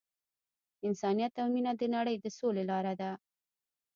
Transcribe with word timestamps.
انسانیت 0.87 1.33
او 1.41 1.47
مینه 1.53 1.71
د 1.77 1.81
نړۍ 1.95 2.15
د 2.19 2.25
سولې 2.37 2.63
لاره 2.71 2.93
ده. 3.01 3.11